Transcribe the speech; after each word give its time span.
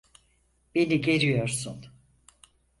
Beni 0.75 1.01
geriyorsun. 1.01 1.85